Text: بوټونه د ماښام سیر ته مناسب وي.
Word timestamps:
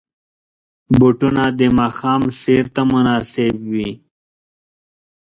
بوټونه 0.99 1.43
د 1.59 1.61
ماښام 1.77 2.21
سیر 2.39 2.65
ته 2.75 2.81
مناسب 2.91 3.53
وي. 3.71 3.91